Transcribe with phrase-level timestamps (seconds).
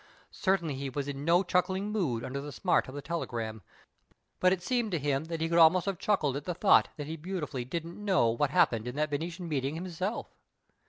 [0.31, 3.61] Certainly he was in no chuckling mood under the smart of the telegram,
[4.39, 7.05] but it seemed to him that he could almost have chuckled at the thought that
[7.05, 10.33] he beautifully didn't know what happened in that Venetian meeting himself